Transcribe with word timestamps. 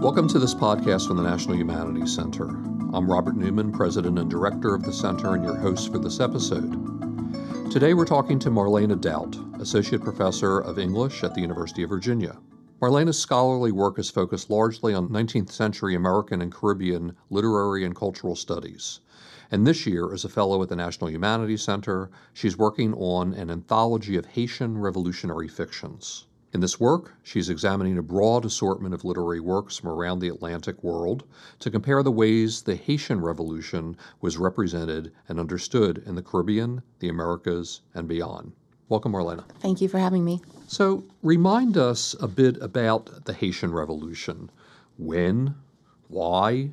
Welcome 0.00 0.28
to 0.28 0.38
this 0.38 0.54
podcast 0.54 1.06
from 1.06 1.18
the 1.18 1.22
National 1.22 1.58
Humanities 1.58 2.14
Center. 2.14 2.48
I'm 2.94 3.06
Robert 3.06 3.36
Newman, 3.36 3.70
President 3.70 4.18
and 4.18 4.30
Director 4.30 4.74
of 4.74 4.82
the 4.82 4.94
Center, 4.94 5.34
and 5.34 5.44
your 5.44 5.58
host 5.58 5.92
for 5.92 5.98
this 5.98 6.20
episode. 6.20 7.70
Today 7.70 7.92
we're 7.92 8.06
talking 8.06 8.38
to 8.38 8.50
Marlena 8.50 8.98
Daut, 8.98 9.36
Associate 9.60 10.02
Professor 10.02 10.58
of 10.58 10.78
English 10.78 11.22
at 11.22 11.34
the 11.34 11.42
University 11.42 11.82
of 11.82 11.90
Virginia. 11.90 12.38
Marlena's 12.80 13.18
scholarly 13.18 13.72
work 13.72 13.98
is 13.98 14.08
focused 14.08 14.48
largely 14.48 14.94
on 14.94 15.10
19th 15.10 15.50
century 15.50 15.94
American 15.94 16.40
and 16.40 16.50
Caribbean 16.50 17.14
literary 17.28 17.84
and 17.84 17.94
cultural 17.94 18.34
studies. 18.34 19.00
And 19.50 19.66
this 19.66 19.86
year, 19.86 20.14
as 20.14 20.24
a 20.24 20.30
fellow 20.30 20.62
at 20.62 20.70
the 20.70 20.76
National 20.76 21.10
Humanities 21.10 21.60
Center, 21.60 22.10
she's 22.32 22.56
working 22.56 22.94
on 22.94 23.34
an 23.34 23.50
anthology 23.50 24.16
of 24.16 24.24
Haitian 24.24 24.78
revolutionary 24.78 25.46
fictions. 25.46 26.24
In 26.52 26.60
this 26.60 26.80
work, 26.80 27.14
she's 27.22 27.48
examining 27.48 27.96
a 27.96 28.02
broad 28.02 28.44
assortment 28.44 28.92
of 28.92 29.04
literary 29.04 29.38
works 29.38 29.76
from 29.76 29.90
around 29.90 30.18
the 30.18 30.28
Atlantic 30.28 30.82
world 30.82 31.22
to 31.60 31.70
compare 31.70 32.02
the 32.02 32.10
ways 32.10 32.62
the 32.62 32.74
Haitian 32.74 33.20
Revolution 33.20 33.96
was 34.20 34.36
represented 34.36 35.12
and 35.28 35.38
understood 35.38 36.02
in 36.04 36.16
the 36.16 36.22
Caribbean, 36.22 36.82
the 36.98 37.08
Americas, 37.08 37.82
and 37.94 38.08
beyond. 38.08 38.52
Welcome, 38.88 39.12
Marlena. 39.12 39.44
Thank 39.60 39.80
you 39.80 39.88
for 39.88 40.00
having 40.00 40.24
me. 40.24 40.42
So, 40.66 41.04
remind 41.22 41.76
us 41.76 42.16
a 42.18 42.26
bit 42.26 42.60
about 42.60 43.26
the 43.26 43.32
Haitian 43.32 43.72
Revolution. 43.72 44.50
When, 44.98 45.54
why, 46.08 46.72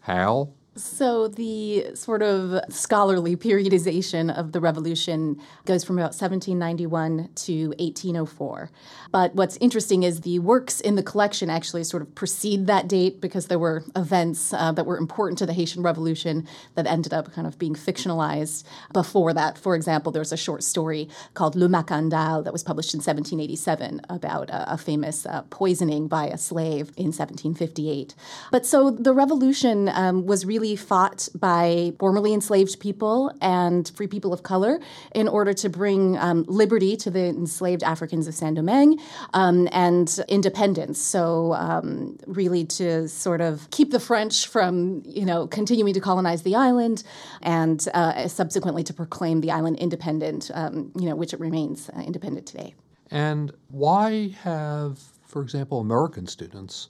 how, 0.00 0.50
so, 0.76 1.28
the 1.28 1.94
sort 1.94 2.22
of 2.22 2.60
scholarly 2.68 3.36
periodization 3.36 4.36
of 4.36 4.52
the 4.52 4.60
revolution 4.60 5.40
goes 5.66 5.84
from 5.84 5.98
about 5.98 6.14
1791 6.14 7.28
to 7.34 7.68
1804. 7.78 8.70
But 9.12 9.36
what's 9.36 9.56
interesting 9.58 10.02
is 10.02 10.22
the 10.22 10.40
works 10.40 10.80
in 10.80 10.96
the 10.96 11.02
collection 11.02 11.48
actually 11.48 11.84
sort 11.84 12.02
of 12.02 12.14
precede 12.16 12.66
that 12.66 12.88
date 12.88 13.20
because 13.20 13.46
there 13.46 13.58
were 13.60 13.84
events 13.94 14.52
uh, 14.52 14.72
that 14.72 14.86
were 14.86 14.98
important 14.98 15.38
to 15.38 15.46
the 15.46 15.52
Haitian 15.52 15.82
Revolution 15.84 16.48
that 16.74 16.86
ended 16.88 17.14
up 17.14 17.32
kind 17.32 17.46
of 17.46 17.56
being 17.56 17.74
fictionalized 17.74 18.64
before 18.92 19.32
that. 19.32 19.56
For 19.56 19.76
example, 19.76 20.10
there's 20.10 20.32
a 20.32 20.36
short 20.36 20.64
story 20.64 21.08
called 21.34 21.54
Le 21.54 21.68
Macandal 21.68 22.42
that 22.42 22.52
was 22.52 22.64
published 22.64 22.94
in 22.94 22.98
1787 22.98 24.00
about 24.08 24.50
a, 24.50 24.72
a 24.72 24.78
famous 24.78 25.26
uh, 25.26 25.42
poisoning 25.50 26.08
by 26.08 26.26
a 26.26 26.36
slave 26.36 26.88
in 26.96 27.12
1758. 27.12 28.16
But 28.50 28.66
so 28.66 28.90
the 28.90 29.14
revolution 29.14 29.88
um, 29.90 30.26
was 30.26 30.44
really 30.44 30.63
fought 30.74 31.28
by 31.34 31.92
formerly 31.98 32.32
enslaved 32.32 32.80
people 32.80 33.30
and 33.40 33.92
free 33.94 34.06
people 34.06 34.32
of 34.32 34.42
color 34.42 34.80
in 35.14 35.28
order 35.28 35.52
to 35.52 35.68
bring 35.68 36.16
um, 36.18 36.44
liberty 36.48 36.96
to 36.96 37.10
the 37.10 37.26
enslaved 37.26 37.82
Africans 37.82 38.26
of 38.26 38.34
Saint 38.34 38.56
Domingue 38.56 38.98
um, 39.34 39.68
and 39.72 40.08
independence. 40.28 40.98
So, 40.98 41.52
um, 41.54 42.16
really, 42.26 42.64
to 42.80 43.08
sort 43.08 43.40
of 43.40 43.68
keep 43.70 43.90
the 43.90 44.00
French 44.00 44.46
from, 44.48 45.02
you 45.04 45.26
know, 45.30 45.46
continuing 45.46 45.94
to 45.94 46.00
colonize 46.00 46.42
the 46.42 46.56
island, 46.56 47.04
and 47.42 47.86
uh, 47.94 48.26
subsequently 48.28 48.82
to 48.84 48.94
proclaim 48.94 49.40
the 49.40 49.50
island 49.50 49.76
independent, 49.78 50.50
um, 50.54 50.90
you 50.98 51.08
know, 51.08 51.16
which 51.16 51.32
it 51.34 51.40
remains 51.40 51.90
uh, 51.90 52.00
independent 52.00 52.46
today. 52.46 52.74
And 53.10 53.52
why 53.68 54.34
have, 54.42 54.98
for 55.26 55.42
example, 55.42 55.80
American 55.80 56.26
students 56.26 56.88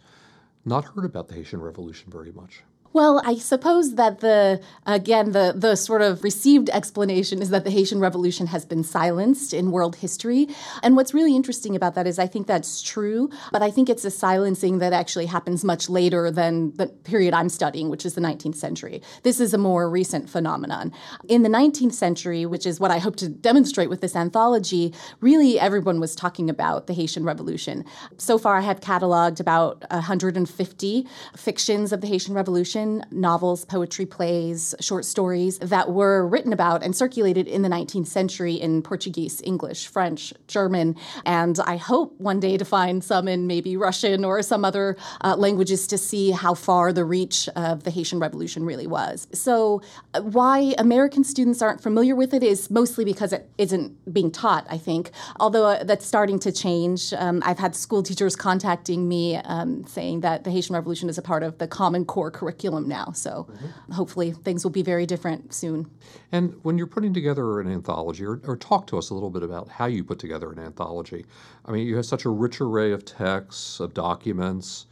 not 0.65 0.85
heard 0.85 1.05
about 1.05 1.29
the 1.29 1.35
Haitian 1.35 1.61
Revolution 1.61 2.11
very 2.11 2.33
much? 2.33 2.63
Well, 2.95 3.21
I 3.25 3.35
suppose 3.39 3.97
that 3.97 4.21
the 4.21 4.61
again 4.87 5.33
the 5.33 5.53
the 5.57 5.75
sort 5.75 6.01
of 6.01 6.23
received 6.23 6.71
explanation 6.71 7.43
is 7.43 7.51
that 7.51 7.65
the 7.65 7.71
Haitian 7.71 7.99
Revolution 7.99 8.47
has 8.47 8.65
been 8.65 8.85
silenced 8.85 9.53
in 9.53 9.73
world 9.73 9.97
history. 9.97 10.47
And 10.81 10.95
what's 10.95 11.13
really 11.13 11.35
interesting 11.35 11.75
about 11.75 11.97
that 11.97 12.07
is 12.07 12.21
I 12.21 12.29
think 12.29 12.47
that's 12.47 12.83
true, 12.83 13.31
but 13.51 13.63
I 13.63 13.73
think 13.73 13.89
it's 13.89 14.05
a 14.05 14.13
silencing 14.13 14.79
that 14.79 14.93
actually 14.93 15.27
happens 15.27 15.65
much 15.65 15.89
later 15.89 16.31
than 16.31 16.73
the 16.77 16.87
period 16.87 17.35
I'm 17.35 17.49
studying, 17.49 17.89
which 17.89 18.07
is 18.07 18.15
the 18.15 18.21
19th 18.21 18.55
century. 18.55 19.03
This 19.25 19.41
is 19.41 19.53
a 19.53 19.59
more 19.59 19.91
recent 19.91 20.31
phenomenon. 20.31 20.93
In 21.27 21.43
the 21.43 21.49
19th 21.49 21.95
century, 21.95 22.47
which 22.47 22.65
is 22.65 22.79
what 22.79 22.93
I 22.93 22.99
hope 22.99 23.17
to 23.17 23.29
demonstrate 23.29 23.91
with 23.91 24.03
this 24.03 24.15
anthology, 24.15 24.95
really 25.21 25.59
everyone 25.59 25.99
was 25.99 26.15
talking 26.15 26.49
about 26.49 26.87
the 26.87 26.95
Haitian 26.95 27.25
Revolution. 27.25 27.85
So 28.19 28.39
far 28.39 28.57
I 28.59 28.61
have 28.61 28.79
cataloged 28.79 29.41
about 29.41 29.85
150 29.91 31.09
fictions 31.37 31.93
of 31.93 32.01
the 32.01 32.07
Haitian 32.07 32.35
Revolution 32.35 32.84
novels, 33.11 33.65
poetry, 33.65 34.07
plays, 34.07 34.75
short 34.81 35.05
stories 35.05 35.59
that 35.59 35.93
were 35.93 36.27
written 36.27 36.53
about 36.53 36.83
and 36.83 36.95
circulated 36.95 37.47
in 37.47 37.63
the 37.63 37.69
19th 37.69 38.07
century 38.07 38.55
in 38.55 38.83
Portuguese, 38.83 39.41
English, 39.45 39.87
French, 39.89 40.33
German, 40.49 40.97
and 41.25 41.59
I 41.67 41.77
hope 41.77 42.15
one 42.19 42.41
day 42.41 42.57
to 42.57 42.65
find 42.65 43.03
some 43.03 43.29
in 43.29 43.47
maybe 43.47 43.77
Russian 43.77 44.25
or 44.25 44.43
some 44.43 44.65
other 44.65 44.97
uh, 45.23 45.37
languages 45.37 45.87
to 45.89 45.99
see 45.99 46.31
how 46.31 46.55
far 46.55 46.93
the 46.93 47.05
reach 47.05 47.49
of 47.57 47.85
the 47.85 47.91
Haitian 47.91 48.19
Revolution 48.19 48.65
really 48.65 48.87
was. 48.87 49.27
So, 49.33 49.83
uh, 50.15 50.23
why 50.23 50.75
American 50.79 51.25
students 51.25 51.63
aren't 51.63 51.83
familiar 51.83 52.15
with 52.15 52.35
it 52.35 52.43
is 52.43 52.71
mostly 52.71 53.05
because 53.05 53.33
it 53.33 53.49
isn't 53.59 54.13
being 54.13 54.31
taught, 54.31 54.67
I 54.69 54.79
think, 54.79 55.11
although 55.41 55.67
uh, 55.67 55.85
that's 55.85 56.07
starting 56.07 56.39
to 56.41 56.53
change. 56.53 57.13
Um, 57.15 57.43
I've 57.45 57.59
had 57.59 57.75
school 57.75 58.03
teachers 58.03 58.37
contacting 58.37 59.09
me 59.09 59.37
um, 59.37 59.87
saying 59.87 60.21
that 60.21 60.45
the 60.45 60.51
Haitian 60.51 60.75
Revolution 60.75 61.09
is 61.09 61.19
a 61.19 61.23
part 61.23 61.43
of 61.43 61.59
the 61.59 61.69
Common 61.69 62.05
Core 62.05 62.31
curriculum 62.31 62.74
curriculum 62.75 62.89
now. 62.89 63.13
So 63.13 63.47
mm-hmm. 63.51 63.93
hopefully 63.93 64.33
things 64.33 64.65
will 64.65 64.71
be 64.71 64.83
very 64.83 65.07
different 65.07 65.53
soon. 65.55 65.91
And 66.33 66.55
when 66.63 66.79
you're 66.79 66.87
putting 66.87 67.15
together 67.15 67.61
an 67.61 67.71
anthology, 67.71 68.25
or, 68.25 68.41
or, 68.45 68.57
talk 68.57 68.87
to 68.89 68.99
us 68.99 69.11
a 69.11 69.15
little 69.15 69.31
bit 69.31 69.43
about 69.43 69.69
how 69.69 69.87
you 69.87 70.05
put 70.05 70.19
together 70.19 70.51
an 70.51 70.59
anthology. 70.59 71.27
I 71.67 71.73
mean, 71.73 71.87
you 71.87 71.97
have 71.97 72.07
such 72.07 72.25
a 72.25 72.31
rich 72.31 72.61
array 72.61 72.93
of 72.93 73.05
texts, 73.05 73.81
of 73.81 73.95
documents. 73.95 74.87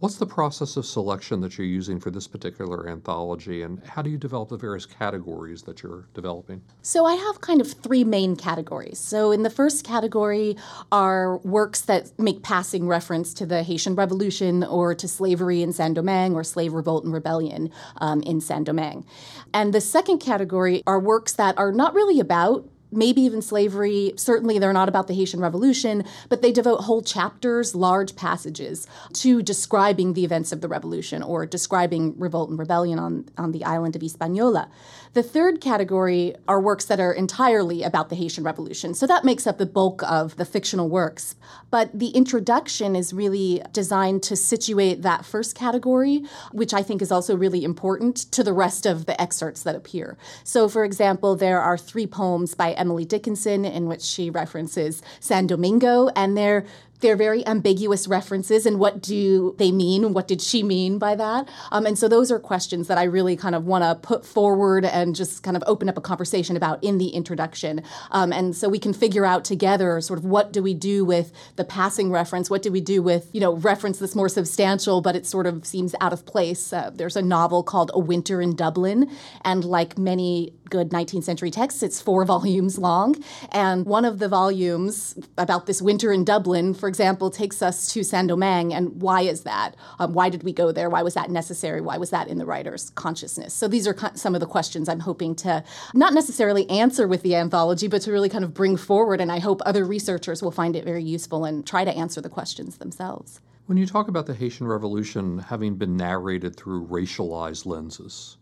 What's 0.00 0.14
the 0.14 0.26
process 0.26 0.76
of 0.76 0.86
selection 0.86 1.40
that 1.40 1.58
you're 1.58 1.66
using 1.66 1.98
for 1.98 2.12
this 2.12 2.28
particular 2.28 2.88
anthology, 2.88 3.62
and 3.62 3.84
how 3.84 4.00
do 4.00 4.10
you 4.10 4.16
develop 4.16 4.48
the 4.48 4.56
various 4.56 4.86
categories 4.86 5.62
that 5.62 5.82
you're 5.82 6.06
developing? 6.14 6.62
So, 6.82 7.04
I 7.04 7.14
have 7.14 7.40
kind 7.40 7.60
of 7.60 7.72
three 7.72 8.04
main 8.04 8.36
categories. 8.36 9.00
So, 9.00 9.32
in 9.32 9.42
the 9.42 9.50
first 9.50 9.84
category 9.84 10.56
are 10.92 11.38
works 11.38 11.80
that 11.82 12.12
make 12.16 12.44
passing 12.44 12.86
reference 12.86 13.34
to 13.34 13.46
the 13.46 13.64
Haitian 13.64 13.96
Revolution 13.96 14.62
or 14.62 14.94
to 14.94 15.08
slavery 15.08 15.62
in 15.62 15.72
Saint 15.72 15.96
Domingue 15.96 16.34
or 16.34 16.44
slave 16.44 16.74
revolt 16.74 17.02
and 17.02 17.12
rebellion 17.12 17.72
um, 17.96 18.22
in 18.22 18.40
Saint 18.40 18.66
Domingue. 18.66 19.04
And 19.52 19.74
the 19.74 19.80
second 19.80 20.18
category 20.18 20.80
are 20.86 21.00
works 21.00 21.32
that 21.32 21.58
are 21.58 21.72
not 21.72 21.92
really 21.92 22.20
about 22.20 22.68
maybe 22.90 23.20
even 23.22 23.42
slavery. 23.42 24.12
Certainly, 24.16 24.58
they're 24.58 24.72
not 24.72 24.88
about 24.88 25.06
the 25.06 25.14
Haitian 25.14 25.40
Revolution, 25.40 26.04
but 26.28 26.42
they 26.42 26.52
devote 26.52 26.82
whole 26.82 27.02
chapters, 27.02 27.74
large 27.74 28.16
passages, 28.16 28.86
to 29.14 29.42
describing 29.42 30.14
the 30.14 30.24
events 30.24 30.52
of 30.52 30.60
the 30.60 30.68
revolution 30.68 31.22
or 31.22 31.46
describing 31.46 32.18
revolt 32.18 32.50
and 32.50 32.58
rebellion 32.58 32.98
on, 32.98 33.26
on 33.36 33.52
the 33.52 33.64
island 33.64 33.96
of 33.96 34.02
Hispaniola. 34.02 34.70
The 35.14 35.22
third 35.22 35.60
category 35.60 36.34
are 36.46 36.60
works 36.60 36.84
that 36.84 37.00
are 37.00 37.12
entirely 37.12 37.82
about 37.82 38.08
the 38.08 38.16
Haitian 38.16 38.44
Revolution. 38.44 38.94
So 38.94 39.06
that 39.06 39.24
makes 39.24 39.46
up 39.46 39.58
the 39.58 39.66
bulk 39.66 40.02
of 40.02 40.36
the 40.36 40.44
fictional 40.44 40.88
works. 40.88 41.34
But 41.70 41.98
the 41.98 42.08
introduction 42.08 42.94
is 42.94 43.12
really 43.12 43.62
designed 43.72 44.22
to 44.24 44.36
situate 44.36 45.02
that 45.02 45.24
first 45.24 45.54
category, 45.54 46.24
which 46.52 46.74
I 46.74 46.82
think 46.82 47.02
is 47.02 47.10
also 47.10 47.36
really 47.36 47.64
important 47.64 48.16
to 48.32 48.44
the 48.44 48.52
rest 48.52 48.86
of 48.86 49.06
the 49.06 49.20
excerpts 49.20 49.62
that 49.62 49.74
appear. 49.74 50.16
So, 50.44 50.68
for 50.68 50.84
example, 50.84 51.36
there 51.36 51.60
are 51.60 51.78
three 51.78 52.06
poems 52.06 52.54
by 52.54 52.72
Emily 52.78 53.04
Dickinson 53.04 53.64
in 53.64 53.86
which 53.86 54.02
she 54.02 54.30
references 54.30 55.02
San 55.20 55.46
Domingo, 55.46 56.08
and 56.08 56.36
they're 56.36 56.64
they're 57.00 57.16
very 57.16 57.46
ambiguous 57.46 58.08
references 58.08 58.66
and 58.66 58.78
what 58.78 59.00
do 59.00 59.54
they 59.58 59.70
mean 59.70 60.12
what 60.12 60.28
did 60.28 60.40
she 60.40 60.62
mean 60.62 60.98
by 60.98 61.14
that. 61.14 61.48
Um, 61.70 61.86
and 61.86 61.98
so 61.98 62.08
those 62.08 62.30
are 62.30 62.38
questions 62.38 62.88
that 62.88 62.98
i 62.98 63.04
really 63.04 63.36
kind 63.36 63.54
of 63.54 63.66
want 63.66 63.84
to 63.84 63.94
put 63.94 64.24
forward 64.24 64.84
and 64.84 65.14
just 65.14 65.42
kind 65.42 65.56
of 65.56 65.62
open 65.66 65.88
up 65.88 65.96
a 65.96 66.00
conversation 66.00 66.56
about 66.56 66.82
in 66.82 66.98
the 66.98 67.08
introduction. 67.08 67.82
Um, 68.10 68.32
and 68.32 68.56
so 68.56 68.68
we 68.68 68.78
can 68.78 68.92
figure 68.92 69.24
out 69.24 69.44
together 69.44 70.00
sort 70.00 70.18
of 70.18 70.24
what 70.24 70.52
do 70.52 70.62
we 70.62 70.74
do 70.74 71.04
with 71.04 71.32
the 71.56 71.64
passing 71.64 72.10
reference 72.10 72.50
what 72.50 72.62
do 72.62 72.72
we 72.72 72.80
do 72.80 73.02
with 73.02 73.28
you 73.32 73.40
know 73.40 73.54
reference 73.56 73.98
that's 73.98 74.14
more 74.14 74.28
substantial 74.28 75.00
but 75.00 75.14
it 75.14 75.26
sort 75.26 75.46
of 75.46 75.66
seems 75.66 75.94
out 76.00 76.12
of 76.12 76.26
place. 76.26 76.72
Uh, 76.72 76.90
there's 76.94 77.16
a 77.16 77.22
novel 77.22 77.62
called 77.62 77.90
a 77.94 77.98
winter 77.98 78.40
in 78.40 78.54
dublin 78.54 79.10
and 79.42 79.64
like 79.64 79.98
many 79.98 80.52
good 80.70 80.90
19th 80.90 81.24
century 81.24 81.50
texts 81.50 81.82
it's 81.82 82.00
four 82.00 82.24
volumes 82.34 82.78
long 82.78 83.14
and 83.52 83.86
one 83.86 84.04
of 84.04 84.18
the 84.18 84.28
volumes 84.28 85.18
about 85.36 85.66
this 85.66 85.82
winter 85.82 86.12
in 86.12 86.24
dublin 86.24 86.74
for 86.78 86.88
example, 86.88 87.30
takes 87.30 87.60
us 87.62 87.92
to 87.92 88.02
Saint 88.02 88.28
Domingue, 88.28 88.72
and 88.72 89.00
why 89.02 89.22
is 89.22 89.42
that? 89.42 89.76
Um, 89.98 90.14
why 90.14 90.28
did 90.28 90.42
we 90.42 90.52
go 90.52 90.72
there? 90.72 90.88
Why 90.88 91.02
was 91.02 91.14
that 91.14 91.30
necessary? 91.30 91.80
Why 91.80 91.96
was 91.98 92.10
that 92.10 92.28
in 92.28 92.38
the 92.38 92.46
writer's 92.46 92.90
consciousness? 92.90 93.52
So 93.52 93.68
these 93.68 93.86
are 93.86 93.96
some 94.14 94.34
of 94.34 94.40
the 94.40 94.46
questions 94.46 94.88
I'm 94.88 95.00
hoping 95.00 95.34
to 95.36 95.64
not 95.94 96.14
necessarily 96.14 96.68
answer 96.70 97.06
with 97.06 97.22
the 97.22 97.34
anthology, 97.34 97.88
but 97.88 98.02
to 98.02 98.12
really 98.12 98.28
kind 98.28 98.44
of 98.44 98.54
bring 98.54 98.76
forward, 98.76 99.20
and 99.20 99.30
I 99.30 99.38
hope 99.38 99.60
other 99.64 99.84
researchers 99.84 100.42
will 100.42 100.50
find 100.50 100.76
it 100.76 100.84
very 100.84 101.04
useful 101.04 101.44
and 101.44 101.66
try 101.66 101.84
to 101.84 101.94
answer 101.94 102.20
the 102.20 102.28
questions 102.28 102.78
themselves. 102.78 103.40
When 103.66 103.76
you 103.76 103.86
talk 103.86 104.08
about 104.08 104.26
the 104.26 104.34
Haitian 104.34 104.66
Revolution 104.66 105.38
having 105.38 105.74
been 105.74 105.96
narrated 105.96 106.56
through 106.56 106.86
racialized 106.86 107.66
lenses, 107.66 108.38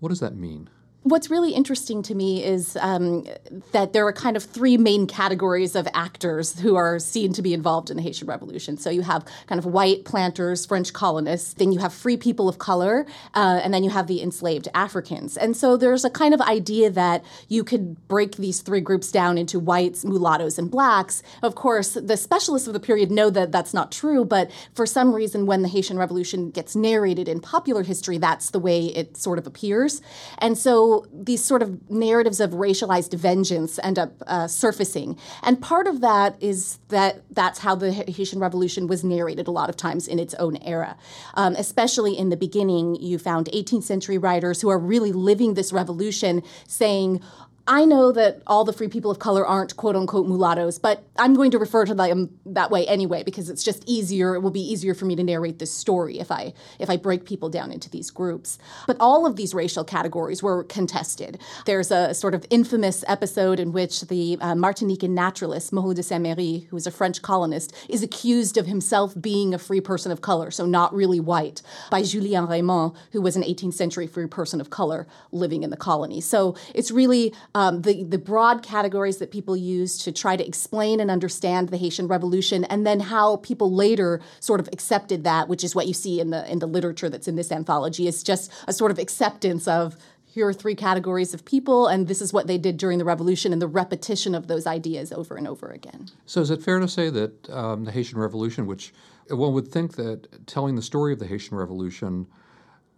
what 0.00 0.10
does 0.10 0.20
that 0.20 0.36
mean? 0.36 0.68
What's 1.02 1.30
really 1.30 1.52
interesting 1.52 2.02
to 2.02 2.16
me 2.16 2.42
is 2.42 2.76
um, 2.80 3.26
that 3.70 3.92
there 3.92 4.04
are 4.08 4.12
kind 4.12 4.36
of 4.36 4.42
three 4.42 4.76
main 4.76 5.06
categories 5.06 5.76
of 5.76 5.86
actors 5.94 6.58
who 6.58 6.74
are 6.74 6.98
seen 6.98 7.32
to 7.34 7.42
be 7.42 7.54
involved 7.54 7.90
in 7.90 7.96
the 7.96 8.02
Haitian 8.02 8.26
Revolution. 8.26 8.76
So 8.76 8.90
you 8.90 9.02
have 9.02 9.24
kind 9.46 9.60
of 9.60 9.66
white 9.66 10.04
planters, 10.04 10.66
French 10.66 10.92
colonists, 10.92 11.54
then 11.54 11.70
you 11.70 11.78
have 11.78 11.94
free 11.94 12.16
people 12.16 12.48
of 12.48 12.58
color, 12.58 13.06
uh, 13.34 13.60
and 13.62 13.72
then 13.72 13.84
you 13.84 13.90
have 13.90 14.08
the 14.08 14.20
enslaved 14.20 14.66
Africans. 14.74 15.36
And 15.36 15.56
so 15.56 15.76
there's 15.76 16.04
a 16.04 16.10
kind 16.10 16.34
of 16.34 16.40
idea 16.40 16.90
that 16.90 17.24
you 17.46 17.62
could 17.62 18.08
break 18.08 18.34
these 18.34 18.60
three 18.60 18.80
groups 18.80 19.12
down 19.12 19.38
into 19.38 19.60
whites, 19.60 20.04
mulattoes, 20.04 20.58
and 20.58 20.68
blacks. 20.68 21.22
Of 21.40 21.54
course, 21.54 21.94
the 21.94 22.16
specialists 22.16 22.66
of 22.66 22.74
the 22.74 22.80
period 22.80 23.12
know 23.12 23.30
that 23.30 23.52
that's 23.52 23.72
not 23.72 23.92
true, 23.92 24.24
but 24.24 24.50
for 24.74 24.86
some 24.86 25.14
reason, 25.14 25.46
when 25.46 25.62
the 25.62 25.68
Haitian 25.68 25.98
Revolution 25.98 26.50
gets 26.50 26.74
narrated 26.74 27.28
in 27.28 27.38
popular 27.38 27.84
history, 27.84 28.18
that's 28.18 28.50
the 28.50 28.58
way 28.58 28.86
it 28.86 29.16
sort 29.16 29.38
of 29.38 29.46
appears. 29.46 30.02
And 30.38 30.58
so 30.58 30.95
these 31.12 31.44
sort 31.44 31.62
of 31.62 31.90
narratives 31.90 32.40
of 32.40 32.50
racialized 32.50 33.14
vengeance 33.14 33.78
end 33.82 33.98
up 33.98 34.12
uh, 34.26 34.46
surfacing. 34.46 35.18
And 35.42 35.60
part 35.60 35.86
of 35.86 36.00
that 36.00 36.40
is 36.42 36.78
that 36.88 37.22
that's 37.30 37.58
how 37.58 37.74
the 37.74 37.92
Haitian 37.92 38.38
Revolution 38.38 38.86
was 38.86 39.02
narrated 39.02 39.48
a 39.48 39.50
lot 39.50 39.68
of 39.68 39.76
times 39.76 40.06
in 40.08 40.18
its 40.18 40.34
own 40.34 40.56
era. 40.58 40.96
Um, 41.34 41.54
especially 41.56 42.16
in 42.16 42.28
the 42.28 42.36
beginning, 42.36 42.96
you 42.96 43.18
found 43.18 43.46
18th 43.52 43.84
century 43.84 44.18
writers 44.18 44.60
who 44.60 44.68
are 44.68 44.78
really 44.78 45.12
living 45.12 45.54
this 45.54 45.72
revolution 45.72 46.42
saying, 46.66 47.20
I 47.68 47.84
know 47.84 48.12
that 48.12 48.42
all 48.46 48.64
the 48.64 48.72
free 48.72 48.86
people 48.86 49.10
of 49.10 49.18
color 49.18 49.44
aren't 49.44 49.76
quote 49.76 49.96
unquote 49.96 50.28
mulattoes, 50.28 50.78
but 50.78 51.02
I'm 51.16 51.34
going 51.34 51.50
to 51.50 51.58
refer 51.58 51.84
to 51.84 51.94
them 51.94 52.38
that 52.46 52.70
way 52.70 52.86
anyway 52.86 53.24
because 53.24 53.50
it's 53.50 53.64
just 53.64 53.82
easier. 53.86 54.36
It 54.36 54.40
will 54.40 54.52
be 54.52 54.60
easier 54.60 54.94
for 54.94 55.04
me 55.04 55.16
to 55.16 55.24
narrate 55.24 55.58
this 55.58 55.72
story 55.72 56.20
if 56.20 56.30
I 56.30 56.52
if 56.78 56.88
I 56.88 56.96
break 56.96 57.24
people 57.24 57.48
down 57.48 57.72
into 57.72 57.90
these 57.90 58.10
groups. 58.10 58.58
But 58.86 58.96
all 59.00 59.26
of 59.26 59.34
these 59.34 59.52
racial 59.52 59.82
categories 59.82 60.44
were 60.44 60.62
contested. 60.64 61.40
There's 61.64 61.90
a 61.90 62.14
sort 62.14 62.34
of 62.34 62.46
infamous 62.50 63.04
episode 63.08 63.58
in 63.58 63.72
which 63.72 64.02
the 64.02 64.38
uh, 64.40 64.54
Martinican 64.54 65.10
naturalist 65.10 65.72
Moreau 65.72 65.92
de 65.92 66.04
Saint-Méry, 66.04 66.68
who 66.68 66.76
was 66.76 66.86
a 66.86 66.92
French 66.92 67.20
colonist, 67.20 67.74
is 67.88 68.02
accused 68.02 68.56
of 68.56 68.66
himself 68.66 69.20
being 69.20 69.52
a 69.52 69.58
free 69.58 69.80
person 69.80 70.12
of 70.12 70.20
color, 70.20 70.52
so 70.52 70.66
not 70.66 70.94
really 70.94 71.18
white, 71.18 71.62
by 71.90 72.02
Julien 72.02 72.46
Raymond, 72.46 72.92
who 73.10 73.20
was 73.20 73.34
an 73.34 73.42
18th 73.42 73.74
century 73.74 74.06
free 74.06 74.26
person 74.28 74.60
of 74.60 74.70
color 74.70 75.08
living 75.32 75.64
in 75.64 75.70
the 75.70 75.76
colony. 75.76 76.20
So 76.20 76.54
it's 76.72 76.92
really 76.92 77.34
um, 77.56 77.80
the, 77.80 78.04
the 78.04 78.18
broad 78.18 78.62
categories 78.62 79.16
that 79.16 79.30
people 79.30 79.56
use 79.56 79.96
to 79.96 80.12
try 80.12 80.36
to 80.36 80.46
explain 80.46 81.00
and 81.00 81.10
understand 81.10 81.70
the 81.70 81.78
Haitian 81.78 82.06
Revolution, 82.06 82.64
and 82.64 82.86
then 82.86 83.00
how 83.00 83.36
people 83.36 83.72
later 83.72 84.20
sort 84.40 84.60
of 84.60 84.68
accepted 84.74 85.24
that, 85.24 85.48
which 85.48 85.64
is 85.64 85.74
what 85.74 85.86
you 85.86 85.94
see 85.94 86.20
in 86.20 86.28
the 86.28 86.46
in 86.52 86.58
the 86.58 86.66
literature 86.66 87.08
that's 87.08 87.26
in 87.26 87.36
this 87.36 87.50
anthology, 87.50 88.06
is 88.06 88.22
just 88.22 88.52
a 88.68 88.74
sort 88.74 88.90
of 88.90 88.98
acceptance 88.98 89.66
of 89.66 89.96
here 90.26 90.46
are 90.46 90.52
three 90.52 90.74
categories 90.74 91.32
of 91.32 91.46
people, 91.46 91.86
and 91.86 92.08
this 92.08 92.20
is 92.20 92.30
what 92.30 92.46
they 92.46 92.58
did 92.58 92.76
during 92.76 92.98
the 92.98 93.06
revolution, 93.06 93.54
and 93.54 93.62
the 93.62 93.66
repetition 93.66 94.34
of 94.34 94.48
those 94.48 94.66
ideas 94.66 95.10
over 95.10 95.34
and 95.34 95.48
over 95.48 95.68
again. 95.68 96.10
So, 96.26 96.42
is 96.42 96.50
it 96.50 96.62
fair 96.62 96.78
to 96.78 96.86
say 96.86 97.08
that 97.08 97.48
um, 97.48 97.84
the 97.84 97.90
Haitian 97.90 98.18
Revolution, 98.18 98.66
which 98.66 98.92
one 99.30 99.54
would 99.54 99.68
think 99.68 99.96
that 99.96 100.46
telling 100.46 100.76
the 100.76 100.82
story 100.82 101.14
of 101.14 101.20
the 101.20 101.26
Haitian 101.26 101.56
Revolution 101.56 102.26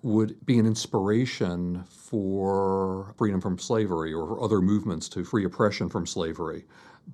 would 0.02 0.44
be 0.46 0.58
an 0.58 0.66
inspiration 0.66 1.84
for 1.88 3.14
freedom 3.16 3.40
from 3.40 3.58
slavery 3.58 4.12
or 4.12 4.42
other 4.42 4.60
movements 4.60 5.08
to 5.08 5.24
free 5.24 5.44
oppression 5.44 5.88
from 5.88 6.06
slavery. 6.06 6.64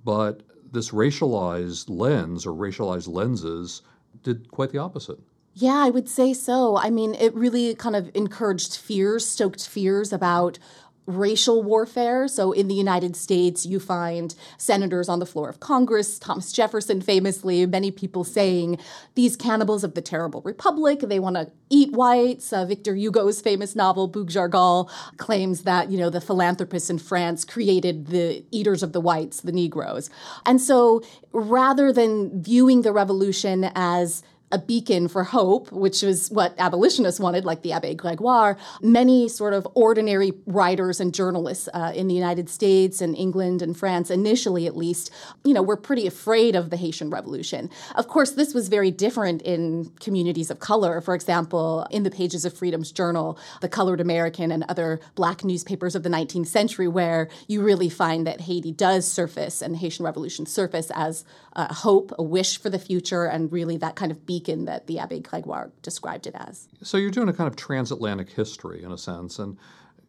But 0.04 0.42
this 0.70 0.90
racialized 0.90 1.88
lens 1.88 2.44
or 2.44 2.52
racialized 2.52 3.08
lenses 3.08 3.82
did 4.22 4.50
quite 4.50 4.70
the 4.70 4.78
opposite. 4.78 5.18
Yeah, 5.56 5.76
I 5.76 5.90
would 5.90 6.08
say 6.08 6.34
so. 6.34 6.76
I 6.76 6.90
mean, 6.90 7.14
it 7.14 7.32
really 7.34 7.76
kind 7.76 7.94
of 7.94 8.10
encouraged 8.12 8.76
fears, 8.76 9.26
stoked 9.26 9.66
fears 9.66 10.12
about 10.12 10.58
racial 11.06 11.62
warfare. 11.62 12.26
So 12.28 12.52
in 12.52 12.68
the 12.68 12.74
United 12.74 13.14
States, 13.16 13.66
you 13.66 13.78
find 13.78 14.34
senators 14.56 15.08
on 15.08 15.18
the 15.18 15.26
floor 15.26 15.48
of 15.48 15.60
Congress, 15.60 16.18
Thomas 16.18 16.52
Jefferson 16.52 17.00
famously, 17.00 17.66
many 17.66 17.90
people 17.90 18.24
saying, 18.24 18.78
these 19.14 19.36
cannibals 19.36 19.84
of 19.84 19.94
the 19.94 20.02
terrible 20.02 20.40
republic, 20.42 21.00
they 21.00 21.18
want 21.18 21.36
to 21.36 21.50
eat 21.68 21.92
whites. 21.92 22.52
Uh, 22.52 22.64
Victor 22.64 22.94
Hugo's 22.94 23.40
famous 23.40 23.76
novel, 23.76 24.08
Bug 24.08 24.30
Jargal, 24.30 24.88
claims 25.18 25.62
that, 25.62 25.90
you 25.90 25.98
know, 25.98 26.10
the 26.10 26.20
philanthropists 26.20 26.88
in 26.88 26.98
France 26.98 27.44
created 27.44 28.06
the 28.06 28.44
eaters 28.50 28.82
of 28.82 28.92
the 28.92 29.00
whites, 29.00 29.40
the 29.40 29.52
Negroes. 29.52 30.08
And 30.46 30.60
so 30.60 31.02
rather 31.32 31.92
than 31.92 32.42
viewing 32.42 32.82
the 32.82 32.92
revolution 32.92 33.70
as 33.74 34.22
a 34.54 34.58
beacon 34.58 35.08
for 35.08 35.24
hope, 35.24 35.72
which 35.72 36.00
was 36.02 36.30
what 36.30 36.54
abolitionists 36.58 37.18
wanted, 37.18 37.44
like 37.44 37.62
the 37.62 37.72
Abbe 37.72 37.96
Gregoire. 37.96 38.56
Many 38.80 39.28
sort 39.28 39.52
of 39.52 39.66
ordinary 39.74 40.32
writers 40.46 41.00
and 41.00 41.12
journalists 41.12 41.68
uh, 41.74 41.92
in 41.92 42.06
the 42.06 42.14
United 42.14 42.48
States 42.48 43.00
and 43.00 43.16
England 43.16 43.62
and 43.62 43.76
France, 43.76 44.12
initially 44.12 44.68
at 44.68 44.76
least, 44.76 45.10
you 45.42 45.52
know, 45.52 45.60
were 45.60 45.76
pretty 45.76 46.06
afraid 46.06 46.54
of 46.54 46.70
the 46.70 46.76
Haitian 46.76 47.10
Revolution. 47.10 47.68
Of 47.96 48.06
course, 48.06 48.30
this 48.30 48.54
was 48.54 48.68
very 48.68 48.92
different 48.92 49.42
in 49.42 49.90
communities 49.98 50.52
of 50.52 50.60
color. 50.60 51.00
For 51.00 51.16
example, 51.16 51.84
in 51.90 52.04
the 52.04 52.10
pages 52.10 52.44
of 52.44 52.54
Freedom's 52.54 52.92
Journal, 52.92 53.36
the 53.60 53.68
Colored 53.68 54.00
American, 54.00 54.52
and 54.52 54.64
other 54.68 55.00
black 55.16 55.42
newspapers 55.42 55.96
of 55.96 56.04
the 56.04 56.08
19th 56.08 56.46
century, 56.46 56.86
where 56.86 57.28
you 57.48 57.60
really 57.60 57.88
find 57.88 58.24
that 58.28 58.42
Haiti 58.42 58.70
does 58.70 59.10
surface 59.10 59.60
and 59.60 59.74
the 59.74 59.78
Haitian 59.78 60.04
Revolution 60.04 60.46
surface 60.46 60.92
as 60.94 61.24
a 61.54 61.74
hope, 61.74 62.12
a 62.16 62.22
wish 62.22 62.56
for 62.56 62.70
the 62.70 62.78
future, 62.78 63.24
and 63.24 63.50
really 63.50 63.76
that 63.78 63.96
kind 63.96 64.12
of 64.12 64.24
beacon 64.26 64.43
beacon 64.44 64.64
that 64.66 64.86
the 64.86 64.98
Abbe 64.98 65.20
Gregoire 65.20 65.72
described 65.82 66.26
it 66.26 66.34
as. 66.36 66.68
So 66.82 66.96
you're 66.96 67.10
doing 67.10 67.28
a 67.28 67.32
kind 67.32 67.48
of 67.48 67.56
transatlantic 67.56 68.30
history 68.30 68.82
in 68.82 68.92
a 68.92 68.98
sense. 68.98 69.38
And 69.38 69.56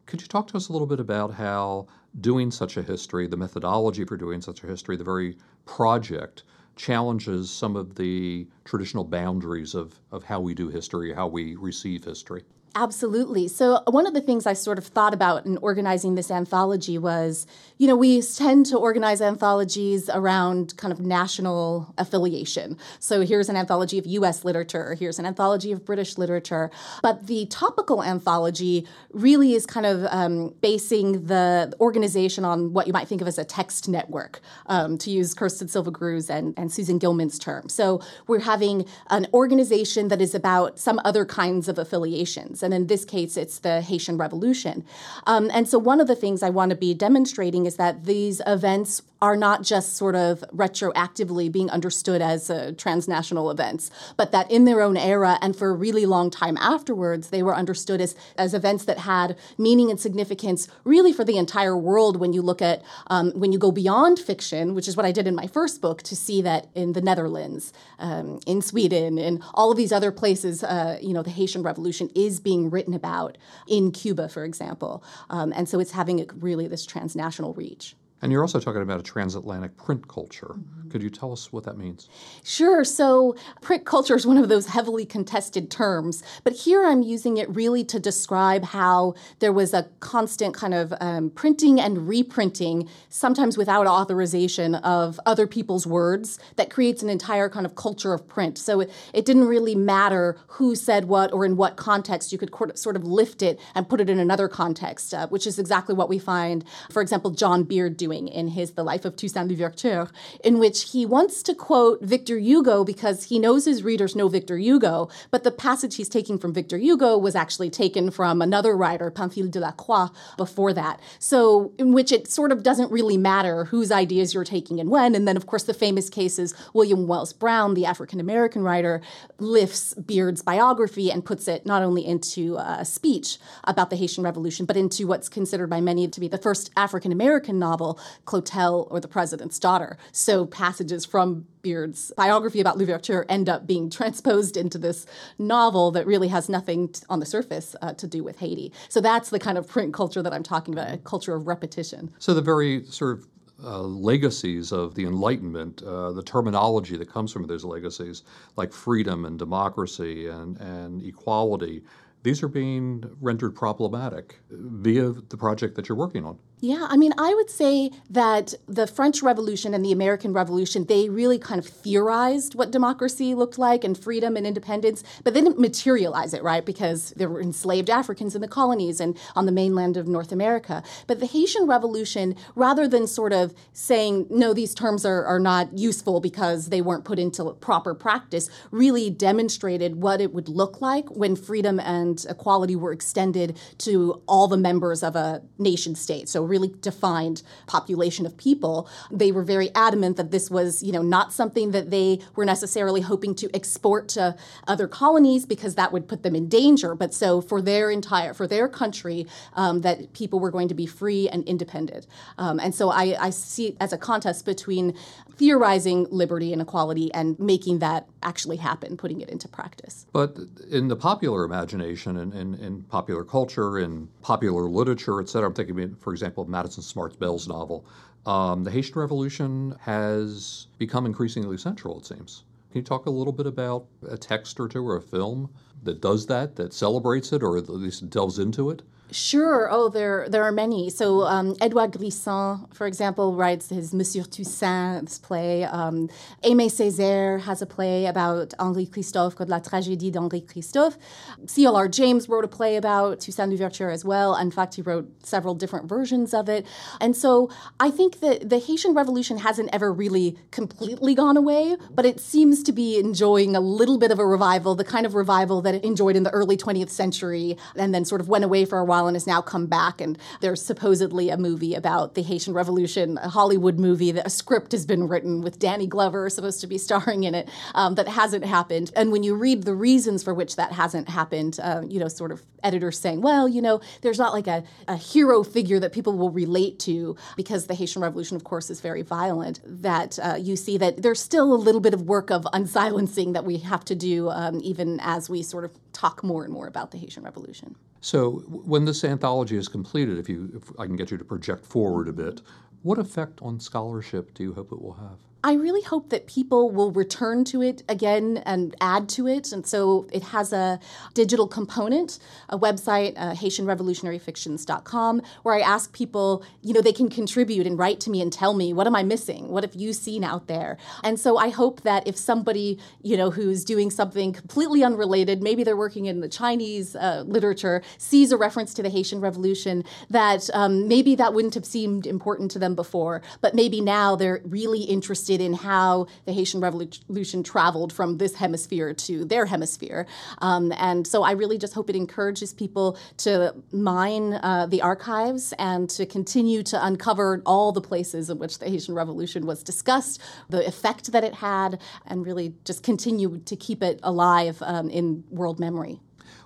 could 0.06 0.20
you 0.20 0.28
talk 0.28 0.48
to 0.48 0.56
us 0.56 0.68
a 0.68 0.72
little 0.72 0.86
bit 0.86 1.00
about 1.00 1.34
how 1.34 1.86
doing 2.20 2.50
such 2.50 2.76
a 2.76 2.82
history, 2.82 3.26
the 3.26 3.36
methodology 3.36 4.04
for 4.04 4.16
doing 4.16 4.40
such 4.40 4.62
a 4.62 4.66
history, 4.66 4.96
the 4.96 5.04
very 5.04 5.36
project, 5.64 6.44
challenges 6.76 7.50
some 7.50 7.74
of 7.74 7.94
the 7.94 8.46
traditional 8.64 9.04
boundaries 9.04 9.74
of, 9.74 9.98
of 10.12 10.22
how 10.24 10.40
we 10.40 10.54
do 10.54 10.68
history, 10.68 11.12
how 11.12 11.26
we 11.26 11.56
receive 11.56 12.04
history? 12.04 12.44
Absolutely. 12.78 13.48
So, 13.48 13.80
one 13.86 14.06
of 14.06 14.12
the 14.12 14.20
things 14.20 14.46
I 14.46 14.52
sort 14.52 14.76
of 14.76 14.86
thought 14.86 15.14
about 15.14 15.46
in 15.46 15.56
organizing 15.62 16.14
this 16.14 16.30
anthology 16.30 16.98
was 16.98 17.46
you 17.78 17.86
know, 17.86 17.96
we 17.96 18.22
tend 18.22 18.64
to 18.66 18.78
organize 18.78 19.20
anthologies 19.20 20.08
around 20.08 20.74
kind 20.78 20.92
of 20.92 21.00
national 21.00 21.92
affiliation. 21.98 22.78
So, 23.00 23.20
here's 23.20 23.48
an 23.48 23.56
anthology 23.56 23.98
of 23.98 24.06
US 24.06 24.44
literature, 24.44 24.90
or 24.90 24.94
here's 24.94 25.18
an 25.18 25.26
anthology 25.26 25.72
of 25.72 25.84
British 25.84 26.16
literature. 26.16 26.70
But 27.02 27.26
the 27.26 27.46
topical 27.46 28.02
anthology 28.02 28.86
really 29.12 29.54
is 29.54 29.66
kind 29.66 29.86
of 29.86 30.06
um, 30.10 30.54
basing 30.60 31.26
the 31.26 31.74
organization 31.80 32.44
on 32.44 32.72
what 32.72 32.86
you 32.86 32.92
might 32.92 33.08
think 33.08 33.20
of 33.20 33.28
as 33.28 33.38
a 33.38 33.44
text 33.44 33.88
network, 33.88 34.40
um, 34.66 34.98
to 34.98 35.10
use 35.10 35.34
Kirsten 35.34 35.68
Silva 35.68 35.90
Gruesz's 35.90 36.30
and, 36.30 36.54
and 36.58 36.72
Susan 36.72 36.98
Gillman's 36.98 37.38
term. 37.38 37.68
So, 37.68 38.02
we're 38.26 38.40
having 38.40 38.86
an 39.08 39.26
organization 39.34 40.08
that 40.08 40.22
is 40.22 40.34
about 40.34 40.78
some 40.78 41.00
other 41.04 41.24
kinds 41.24 41.68
of 41.68 41.78
affiliations 41.78 42.62
and 42.66 42.74
in 42.74 42.88
this 42.88 43.06
case, 43.06 43.38
it's 43.38 43.60
the 43.60 43.80
Haitian 43.80 44.18
Revolution. 44.18 44.84
Um, 45.26 45.50
and 45.54 45.66
so, 45.66 45.78
one 45.78 46.00
of 46.00 46.06
the 46.06 46.14
things 46.14 46.42
I 46.42 46.50
want 46.50 46.70
to 46.70 46.76
be 46.76 46.92
demonstrating 46.92 47.64
is 47.64 47.76
that 47.76 48.04
these 48.04 48.42
events 48.46 49.00
are 49.22 49.36
not 49.36 49.62
just 49.62 49.96
sort 49.96 50.14
of 50.14 50.44
retroactively 50.52 51.50
being 51.50 51.70
understood 51.70 52.20
as 52.20 52.50
uh, 52.50 52.72
transnational 52.76 53.50
events, 53.50 53.90
but 54.16 54.30
that 54.32 54.50
in 54.50 54.64
their 54.64 54.82
own 54.82 54.96
era 54.96 55.38
and 55.40 55.56
for 55.56 55.70
a 55.70 55.72
really 55.74 56.04
long 56.04 56.30
time 56.30 56.56
afterwards, 56.58 57.30
they 57.30 57.42
were 57.42 57.54
understood 57.54 58.00
as, 58.00 58.14
as 58.36 58.52
events 58.52 58.84
that 58.84 58.98
had 58.98 59.36
meaning 59.56 59.90
and 59.90 59.98
significance 59.98 60.68
really 60.84 61.12
for 61.12 61.24
the 61.24 61.38
entire 61.38 61.76
world 61.76 62.18
when 62.18 62.32
you 62.32 62.42
look 62.42 62.60
at, 62.60 62.82
um, 63.06 63.30
when 63.32 63.52
you 63.52 63.58
go 63.58 63.72
beyond 63.72 64.18
fiction, 64.18 64.74
which 64.74 64.88
is 64.88 64.96
what 64.96 65.06
I 65.06 65.12
did 65.12 65.26
in 65.26 65.34
my 65.34 65.46
first 65.46 65.80
book, 65.80 66.02
to 66.02 66.16
see 66.16 66.42
that 66.42 66.68
in 66.74 66.92
the 66.92 67.00
Netherlands, 67.00 67.72
um, 67.98 68.40
in 68.46 68.60
Sweden, 68.60 69.18
in 69.18 69.42
all 69.54 69.70
of 69.70 69.76
these 69.76 69.92
other 69.92 70.12
places, 70.12 70.62
uh, 70.62 70.98
you 71.00 71.14
know, 71.14 71.22
the 71.22 71.30
Haitian 71.30 71.62
Revolution 71.62 72.10
is 72.14 72.38
being 72.38 72.68
written 72.68 72.92
about 72.92 73.38
in 73.66 73.92
Cuba, 73.92 74.28
for 74.28 74.44
example. 74.44 75.02
Um, 75.30 75.52
and 75.56 75.68
so 75.68 75.80
it's 75.80 75.92
having 75.92 76.20
a, 76.20 76.26
really 76.38 76.68
this 76.68 76.84
transnational 76.84 77.54
reach. 77.54 77.94
And 78.22 78.32
you're 78.32 78.40
also 78.40 78.58
talking 78.58 78.80
about 78.80 78.98
a 78.98 79.02
transatlantic 79.02 79.76
print 79.76 80.08
culture. 80.08 80.54
Mm-hmm. 80.58 80.88
Could 80.90 81.02
you 81.02 81.10
tell 81.10 81.32
us 81.32 81.52
what 81.52 81.64
that 81.64 81.76
means? 81.76 82.08
Sure. 82.44 82.82
So, 82.82 83.36
print 83.60 83.84
culture 83.84 84.16
is 84.16 84.26
one 84.26 84.38
of 84.38 84.48
those 84.48 84.68
heavily 84.68 85.04
contested 85.04 85.70
terms, 85.70 86.22
but 86.42 86.54
here 86.54 86.86
I'm 86.86 87.02
using 87.02 87.36
it 87.36 87.48
really 87.54 87.84
to 87.84 88.00
describe 88.00 88.64
how 88.64 89.14
there 89.40 89.52
was 89.52 89.74
a 89.74 89.88
constant 90.00 90.54
kind 90.54 90.72
of 90.72 90.94
um, 91.00 91.28
printing 91.30 91.78
and 91.78 92.08
reprinting, 92.08 92.88
sometimes 93.10 93.58
without 93.58 93.86
authorization, 93.86 94.76
of 94.76 95.20
other 95.26 95.46
people's 95.46 95.86
words 95.86 96.38
that 96.54 96.70
creates 96.70 97.02
an 97.02 97.10
entire 97.10 97.50
kind 97.50 97.66
of 97.66 97.74
culture 97.74 98.14
of 98.14 98.26
print. 98.26 98.56
So, 98.56 98.80
it, 98.80 98.90
it 99.12 99.26
didn't 99.26 99.44
really 99.44 99.74
matter 99.74 100.38
who 100.46 100.74
said 100.74 101.04
what 101.06 101.32
or 101.34 101.44
in 101.44 101.56
what 101.56 101.76
context. 101.76 102.32
You 102.32 102.38
could 102.38 102.78
sort 102.78 102.96
of 102.96 103.04
lift 103.04 103.42
it 103.42 103.60
and 103.74 103.86
put 103.86 104.00
it 104.00 104.08
in 104.08 104.18
another 104.18 104.48
context, 104.48 105.12
uh, 105.12 105.26
which 105.28 105.46
is 105.46 105.58
exactly 105.58 105.94
what 105.94 106.08
we 106.08 106.18
find, 106.18 106.64
for 106.90 107.02
example, 107.02 107.30
John 107.32 107.64
Beard 107.64 107.98
doing 107.98 108.05
in 108.12 108.48
his 108.48 108.72
The 108.72 108.84
Life 108.84 109.04
of 109.04 109.16
Toussaint 109.16 109.48
Louverture, 109.48 110.08
in 110.44 110.58
which 110.58 110.90
he 110.92 111.06
wants 111.06 111.42
to 111.44 111.54
quote 111.54 112.02
Victor 112.02 112.38
Hugo 112.38 112.84
because 112.84 113.24
he 113.24 113.38
knows 113.38 113.64
his 113.64 113.82
readers 113.82 114.14
know 114.14 114.28
Victor 114.28 114.58
Hugo, 114.58 115.08
but 115.30 115.44
the 115.44 115.50
passage 115.50 115.96
he's 115.96 116.08
taking 116.08 116.38
from 116.38 116.52
Victor 116.52 116.78
Hugo 116.78 117.16
was 117.18 117.34
actually 117.34 117.70
taken 117.70 118.10
from 118.10 118.40
another 118.42 118.76
writer, 118.76 119.10
Pamphile 119.10 119.50
de 119.50 119.60
Lacroix, 119.60 120.08
before 120.36 120.72
that. 120.72 121.00
So, 121.18 121.72
in 121.78 121.92
which 121.92 122.12
it 122.12 122.30
sort 122.30 122.52
of 122.52 122.62
doesn't 122.62 122.92
really 122.92 123.16
matter 123.16 123.64
whose 123.64 123.90
ideas 123.90 124.34
you're 124.34 124.44
taking 124.44 124.80
and 124.80 124.90
when. 124.90 125.14
And 125.14 125.26
then, 125.26 125.36
of 125.36 125.46
course, 125.46 125.64
the 125.64 125.74
famous 125.74 126.08
case 126.08 126.38
is 126.38 126.54
William 126.72 127.06
Wells 127.06 127.32
Brown, 127.32 127.74
the 127.74 127.86
African 127.86 128.20
American 128.20 128.62
writer, 128.62 129.00
lifts 129.38 129.94
Beard's 129.94 130.42
biography 130.42 131.10
and 131.10 131.24
puts 131.24 131.48
it 131.48 131.66
not 131.66 131.82
only 131.82 132.06
into 132.06 132.56
a 132.56 132.84
speech 132.84 133.38
about 133.64 133.90
the 133.90 133.96
Haitian 133.96 134.24
Revolution, 134.24 134.66
but 134.66 134.76
into 134.76 135.06
what's 135.06 135.28
considered 135.28 135.68
by 135.68 135.80
many 135.80 136.08
to 136.08 136.20
be 136.20 136.28
the 136.28 136.38
first 136.38 136.70
African 136.76 137.12
American 137.12 137.58
novel, 137.58 137.95
Clotel 138.24 138.86
or 138.90 139.00
the 139.00 139.08
President's 139.08 139.58
Daughter. 139.58 139.98
So 140.12 140.46
passages 140.46 141.04
from 141.04 141.46
Beard's 141.62 142.12
biography 142.16 142.60
about 142.60 142.78
Louverture 142.78 143.26
end 143.28 143.48
up 143.48 143.66
being 143.66 143.90
transposed 143.90 144.56
into 144.56 144.78
this 144.78 145.06
novel 145.38 145.90
that 145.90 146.06
really 146.06 146.28
has 146.28 146.48
nothing 146.48 146.88
t- 146.88 147.02
on 147.08 147.20
the 147.20 147.26
surface 147.26 147.74
uh, 147.82 147.92
to 147.94 148.06
do 148.06 148.22
with 148.22 148.38
Haiti. 148.38 148.72
So 148.88 149.00
that's 149.00 149.30
the 149.30 149.38
kind 149.38 149.58
of 149.58 149.66
print 149.66 149.92
culture 149.92 150.22
that 150.22 150.32
I'm 150.32 150.42
talking 150.42 150.74
about, 150.74 150.92
a 150.92 150.98
culture 150.98 151.34
of 151.34 151.46
repetition. 151.46 152.12
So 152.18 152.34
the 152.34 152.42
very 152.42 152.84
sort 152.84 153.18
of 153.18 153.26
uh, 153.64 153.80
legacies 153.80 154.70
of 154.70 154.94
the 154.94 155.04
Enlightenment, 155.04 155.82
uh, 155.82 156.12
the 156.12 156.22
terminology 156.22 156.96
that 156.96 157.10
comes 157.10 157.32
from 157.32 157.46
those 157.46 157.64
legacies, 157.64 158.22
like 158.56 158.72
freedom 158.72 159.24
and 159.24 159.38
democracy 159.38 160.28
and, 160.28 160.58
and 160.60 161.02
equality, 161.02 161.82
these 162.22 162.42
are 162.42 162.48
being 162.48 163.04
rendered 163.20 163.54
problematic 163.54 164.40
via 164.50 165.10
the 165.10 165.36
project 165.36 165.74
that 165.76 165.88
you're 165.88 165.96
working 165.96 166.24
on. 166.24 166.38
Yeah, 166.60 166.86
I 166.88 166.96
mean, 166.96 167.12
I 167.18 167.34
would 167.34 167.50
say 167.50 167.90
that 168.08 168.54
the 168.66 168.86
French 168.86 169.22
Revolution 169.22 169.74
and 169.74 169.84
the 169.84 169.92
American 169.92 170.32
Revolution, 170.32 170.86
they 170.86 171.10
really 171.10 171.38
kind 171.38 171.58
of 171.58 171.66
theorized 171.66 172.54
what 172.54 172.70
democracy 172.70 173.34
looked 173.34 173.58
like 173.58 173.84
and 173.84 173.96
freedom 173.96 174.38
and 174.38 174.46
independence, 174.46 175.04
but 175.22 175.34
they 175.34 175.42
didn't 175.42 175.60
materialize 175.60 176.32
it, 176.32 176.42
right? 176.42 176.64
Because 176.64 177.10
there 177.10 177.28
were 177.28 177.42
enslaved 177.42 177.90
Africans 177.90 178.34
in 178.34 178.40
the 178.40 178.48
colonies 178.48 179.00
and 179.00 179.18
on 179.34 179.44
the 179.44 179.52
mainland 179.52 179.98
of 179.98 180.08
North 180.08 180.32
America. 180.32 180.82
But 181.06 181.20
the 181.20 181.26
Haitian 181.26 181.66
Revolution, 181.66 182.34
rather 182.54 182.88
than 182.88 183.06
sort 183.06 183.34
of 183.34 183.52
saying, 183.74 184.26
no, 184.30 184.54
these 184.54 184.74
terms 184.74 185.04
are, 185.04 185.26
are 185.26 185.40
not 185.40 185.76
useful 185.76 186.20
because 186.20 186.70
they 186.70 186.80
weren't 186.80 187.04
put 187.04 187.18
into 187.18 187.52
proper 187.60 187.92
practice, 187.92 188.48
really 188.70 189.10
demonstrated 189.10 189.96
what 189.96 190.22
it 190.22 190.32
would 190.32 190.48
look 190.48 190.80
like 190.80 191.10
when 191.10 191.36
freedom 191.36 191.78
and 191.78 192.24
equality 192.30 192.76
were 192.76 192.92
extended 192.92 193.58
to 193.76 194.22
all 194.26 194.48
the 194.48 194.56
members 194.56 195.02
of 195.02 195.16
a 195.16 195.42
nation 195.58 195.94
state. 195.94 196.30
So 196.30 196.45
really 196.46 196.72
defined 196.80 197.42
population 197.66 198.26
of 198.26 198.36
people. 198.36 198.88
They 199.10 199.32
were 199.32 199.42
very 199.42 199.74
adamant 199.74 200.16
that 200.16 200.30
this 200.30 200.50
was, 200.50 200.82
you 200.82 200.92
know, 200.92 201.02
not 201.02 201.32
something 201.32 201.72
that 201.72 201.90
they 201.90 202.20
were 202.34 202.44
necessarily 202.44 203.00
hoping 203.00 203.34
to 203.36 203.54
export 203.54 204.08
to 204.10 204.36
other 204.66 204.88
colonies 204.88 205.46
because 205.46 205.74
that 205.74 205.92
would 205.92 206.08
put 206.08 206.22
them 206.22 206.34
in 206.34 206.48
danger. 206.48 206.94
But 206.94 207.12
so 207.12 207.40
for 207.40 207.60
their 207.60 207.90
entire, 207.90 208.34
for 208.34 208.46
their 208.46 208.68
country, 208.68 209.26
um, 209.54 209.80
that 209.82 210.12
people 210.12 210.40
were 210.40 210.50
going 210.50 210.68
to 210.68 210.74
be 210.74 210.86
free 210.86 211.28
and 211.28 211.44
independent. 211.44 212.06
Um, 212.38 212.60
and 212.60 212.74
so 212.74 212.90
I, 212.90 213.16
I 213.20 213.30
see 213.30 213.68
it 213.68 213.76
as 213.80 213.92
a 213.92 213.98
contest 213.98 214.44
between 214.44 214.94
theorizing 215.36 216.06
liberty 216.10 216.52
and 216.52 216.62
equality 216.62 217.12
and 217.12 217.38
making 217.38 217.78
that 217.80 218.08
actually 218.22 218.56
happen, 218.56 218.96
putting 218.96 219.20
it 219.20 219.28
into 219.28 219.48
practice. 219.48 220.06
But 220.12 220.36
in 220.70 220.88
the 220.88 220.96
popular 220.96 221.44
imagination 221.44 222.16
and 222.16 222.32
in, 222.32 222.54
in, 222.54 222.60
in, 222.60 222.82
popular 222.84 223.24
culture, 223.24 223.78
in 223.78 224.08
popular 224.22 224.68
literature, 224.68 225.20
et 225.20 225.28
cetera, 225.28 225.48
I'm 225.48 225.54
thinking, 225.54 225.96
for 225.96 226.12
example, 226.12 226.35
of 226.38 226.48
Madison 226.48 226.82
Smart 226.82 227.18
Bell's 227.18 227.48
novel, 227.48 227.86
um, 228.26 228.64
the 228.64 228.70
Haitian 228.70 228.98
Revolution 228.98 229.76
has 229.80 230.66
become 230.78 231.06
increasingly 231.06 231.56
central, 231.56 231.98
it 231.98 232.06
seems. 232.06 232.42
Can 232.70 232.80
you 232.80 232.84
talk 232.84 233.06
a 233.06 233.10
little 233.10 233.32
bit 233.32 233.46
about 233.46 233.86
a 234.08 234.18
text 234.18 234.58
or 234.58 234.68
two 234.68 234.86
or 234.86 234.96
a 234.96 235.00
film 235.00 235.50
that 235.84 236.00
does 236.00 236.26
that, 236.26 236.56
that 236.56 236.74
celebrates 236.74 237.32
it, 237.32 237.42
or 237.42 237.56
at 237.56 237.68
least 237.68 238.10
delves 238.10 238.38
into 238.38 238.70
it? 238.70 238.82
Sure. 239.12 239.68
Oh, 239.70 239.88
there 239.88 240.28
there 240.28 240.42
are 240.42 240.50
many. 240.50 240.90
So 240.90 241.22
um, 241.22 241.54
Edouard 241.60 241.92
Glissant, 241.92 242.74
for 242.74 242.88
example, 242.88 243.34
writes 243.34 243.68
his 243.68 243.94
Monsieur 243.94 244.24
Toussaint's 244.24 245.18
play. 245.20 245.62
Um, 245.62 246.08
Aimé 246.42 246.66
Césaire 246.66 247.40
has 247.42 247.62
a 247.62 247.66
play 247.66 248.06
about 248.06 248.52
Henri 248.58 248.84
Christophe 248.84 249.36
called 249.36 249.48
La 249.48 249.60
Tragédie 249.60 250.10
d'Henri 250.10 250.40
Christophe. 250.40 250.98
C.L.R. 251.46 251.86
James 251.86 252.28
wrote 252.28 252.44
a 252.44 252.48
play 252.48 252.74
about 252.74 253.20
Toussaint 253.20 253.50
Louverture 253.52 253.90
as 253.90 254.04
well. 254.04 254.34
In 254.36 254.50
fact, 254.50 254.74
he 254.74 254.82
wrote 254.82 255.08
several 255.24 255.54
different 255.54 255.88
versions 255.88 256.34
of 256.34 256.48
it. 256.48 256.66
And 257.00 257.16
so 257.16 257.48
I 257.78 257.90
think 257.90 258.18
that 258.20 258.50
the 258.50 258.58
Haitian 258.58 258.92
Revolution 258.92 259.38
hasn't 259.38 259.70
ever 259.72 259.92
really 259.92 260.36
completely 260.50 261.14
gone 261.14 261.36
away, 261.36 261.76
but 261.94 262.06
it 262.06 262.18
seems 262.18 262.60
to 262.64 262.72
be 262.72 262.98
enjoying 262.98 263.54
a 263.54 263.60
little 263.60 263.98
bit 263.98 264.10
of 264.10 264.18
a 264.18 264.26
revival, 264.26 264.74
the 264.74 264.84
kind 264.84 265.06
of 265.06 265.14
revival 265.14 265.62
that 265.62 265.76
it 265.76 265.84
enjoyed 265.84 266.16
in 266.16 266.24
the 266.24 266.30
early 266.30 266.56
20th 266.56 266.90
century 266.90 267.56
and 267.76 267.94
then 267.94 268.04
sort 268.04 268.20
of 268.20 268.28
went 268.28 268.44
away 268.44 268.64
for 268.64 268.78
a 268.78 268.84
while 268.84 268.95
while 268.96 269.06
and 269.06 269.14
has 269.14 269.26
now 269.26 269.42
come 269.42 269.66
back. 269.66 270.00
And 270.00 270.18
there's 270.40 270.62
supposedly 270.62 271.28
a 271.28 271.36
movie 271.36 271.74
about 271.74 272.14
the 272.14 272.22
Haitian 272.22 272.54
Revolution, 272.54 273.18
a 273.18 273.28
Hollywood 273.28 273.78
movie 273.78 274.12
that 274.12 274.26
a 274.26 274.30
script 274.30 274.72
has 274.72 274.86
been 274.86 275.06
written 275.06 275.42
with 275.42 275.58
Danny 275.58 275.86
Glover 275.86 276.30
supposed 276.30 276.60
to 276.62 276.66
be 276.66 276.78
starring 276.86 277.24
in 277.24 277.34
it 277.34 277.48
um, 277.74 277.94
that 277.96 278.08
hasn't 278.08 278.44
happened. 278.44 278.90
And 278.96 279.12
when 279.12 279.22
you 279.22 279.34
read 279.34 279.64
the 279.64 279.74
reasons 279.74 280.22
for 280.22 280.32
which 280.32 280.56
that 280.56 280.72
hasn't 280.72 281.08
happened, 281.08 281.58
uh, 281.62 281.82
you 281.86 281.98
know, 281.98 282.08
sort 282.08 282.32
of 282.32 282.42
editors 282.62 282.98
saying, 282.98 283.20
well, 283.20 283.48
you 283.48 283.60
know, 283.60 283.80
there's 284.00 284.18
not 284.18 284.32
like 284.32 284.46
a, 284.46 284.64
a 284.88 284.96
hero 284.96 285.42
figure 285.42 285.78
that 285.78 285.92
people 285.92 286.16
will 286.16 286.30
relate 286.30 286.78
to 286.80 287.16
because 287.36 287.66
the 287.66 287.74
Haitian 287.74 288.02
Revolution, 288.02 288.36
of 288.36 288.44
course, 288.44 288.70
is 288.70 288.80
very 288.80 289.02
violent, 289.02 289.60
that 289.64 290.18
uh, 290.22 290.36
you 290.40 290.56
see 290.56 290.78
that 290.78 291.02
there's 291.02 291.20
still 291.20 291.52
a 291.52 291.60
little 291.66 291.80
bit 291.80 291.94
of 291.94 292.02
work 292.02 292.30
of 292.30 292.44
unsilencing 292.52 293.34
that 293.34 293.44
we 293.44 293.58
have 293.58 293.84
to 293.84 293.94
do 293.94 294.30
um, 294.30 294.60
even 294.62 294.98
as 295.00 295.28
we 295.28 295.42
sort 295.42 295.64
of 295.64 295.72
talk 295.92 296.24
more 296.24 296.44
and 296.44 296.52
more 296.52 296.66
about 296.66 296.90
the 296.90 296.98
Haitian 296.98 297.22
Revolution. 297.22 297.76
So, 298.06 298.44
when 298.46 298.84
this 298.84 299.02
anthology 299.02 299.56
is 299.56 299.66
completed, 299.66 300.16
if 300.16 300.28
you, 300.28 300.48
if 300.54 300.70
I 300.78 300.86
can 300.86 300.94
get 300.94 301.10
you 301.10 301.18
to 301.18 301.24
project 301.24 301.66
forward 301.66 302.06
a 302.06 302.12
bit, 302.12 302.40
what 302.84 303.00
effect 303.00 303.40
on 303.42 303.58
scholarship 303.58 304.32
do 304.32 304.44
you 304.44 304.52
hope 304.52 304.70
it 304.70 304.80
will 304.80 304.92
have? 304.92 305.18
I 305.46 305.52
really 305.52 305.82
hope 305.82 306.08
that 306.08 306.26
people 306.26 306.72
will 306.72 306.90
return 306.90 307.44
to 307.44 307.62
it 307.62 307.84
again 307.88 308.42
and 308.44 308.74
add 308.80 309.08
to 309.10 309.28
it. 309.28 309.52
And 309.52 309.64
so 309.64 310.08
it 310.12 310.24
has 310.24 310.52
a 310.52 310.80
digital 311.14 311.46
component, 311.46 312.18
a 312.48 312.58
website, 312.58 313.14
uh, 313.16 313.32
HaitianRevolutionaryFictions.com, 313.34 315.22
where 315.44 315.54
I 315.54 315.60
ask 315.60 315.92
people, 315.92 316.44
you 316.62 316.74
know, 316.74 316.80
they 316.80 316.92
can 316.92 317.08
contribute 317.08 317.64
and 317.64 317.78
write 317.78 318.00
to 318.00 318.10
me 318.10 318.20
and 318.20 318.32
tell 318.32 318.54
me, 318.54 318.72
what 318.72 318.88
am 318.88 318.96
I 318.96 319.04
missing? 319.04 319.46
What 319.46 319.62
have 319.62 319.76
you 319.76 319.92
seen 319.92 320.24
out 320.24 320.48
there? 320.48 320.78
And 321.04 321.20
so 321.20 321.36
I 321.36 321.50
hope 321.50 321.82
that 321.82 322.08
if 322.08 322.16
somebody, 322.16 322.80
you 323.02 323.16
know, 323.16 323.30
who's 323.30 323.64
doing 323.64 323.88
something 323.92 324.32
completely 324.32 324.82
unrelated, 324.82 325.44
maybe 325.44 325.62
they're 325.62 325.76
working 325.76 326.06
in 326.06 326.22
the 326.22 326.28
Chinese 326.28 326.96
uh, 326.96 327.22
literature, 327.24 327.84
sees 327.98 328.32
a 328.32 328.36
reference 328.36 328.74
to 328.74 328.82
the 328.82 328.90
Haitian 328.90 329.20
Revolution, 329.20 329.84
that 330.10 330.50
um, 330.54 330.88
maybe 330.88 331.14
that 331.14 331.34
wouldn't 331.34 331.54
have 331.54 331.66
seemed 331.66 332.04
important 332.04 332.50
to 332.50 332.58
them 332.58 332.74
before, 332.74 333.22
but 333.40 333.54
maybe 333.54 333.80
now 333.80 334.16
they're 334.16 334.40
really 334.44 334.82
interested 334.82 335.35
interested 335.36 335.46
in 335.46 335.68
how 335.68 336.06
the 336.24 336.32
Haitian 336.32 336.60
Revolution 336.60 337.42
traveled 337.42 337.92
from 337.92 338.18
this 338.18 338.34
hemisphere 338.34 338.94
to 338.94 339.24
their 339.24 339.46
hemisphere. 339.46 340.06
Um, 340.38 340.72
and 340.76 341.06
so 341.06 341.22
I 341.22 341.32
really 341.32 341.58
just 341.58 341.74
hope 341.74 341.90
it 341.90 341.96
encourages 341.96 342.52
people 342.54 342.96
to 343.18 343.54
mine 343.72 344.34
uh, 344.34 344.66
the 344.68 344.82
archives 344.82 345.54
and 345.58 345.88
to 345.90 346.06
continue 346.06 346.62
to 346.64 346.76
uncover 346.84 347.42
all 347.44 347.72
the 347.72 347.80
places 347.80 348.30
in 348.30 348.38
which 348.38 348.58
the 348.58 348.66
Haitian 348.66 348.94
Revolution 348.94 349.46
was 349.46 349.62
discussed, 349.62 350.20
the 350.50 350.66
effect 350.66 351.12
that 351.12 351.24
it 351.24 351.34
had, 351.34 351.78
and 352.06 352.26
really 352.26 352.54
just 352.64 352.82
continue 352.82 353.38
to 353.44 353.56
keep 353.56 353.82
it 353.82 354.00
alive 354.02 354.62
um, 354.62 354.90
in 354.90 355.24
world 355.30 355.58
memory. 355.58 356.00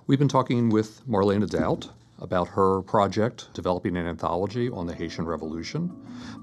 We've 0.07 0.19
been 0.19 0.27
talking 0.27 0.69
with 0.69 1.01
Marlena 1.07 1.47
Daut 1.47 1.89
about 2.21 2.47
her 2.47 2.81
project 2.83 3.49
developing 3.53 3.97
an 3.97 4.07
anthology 4.07 4.69
on 4.69 4.85
the 4.85 4.93
Haitian 4.93 5.25
Revolution. 5.25 5.89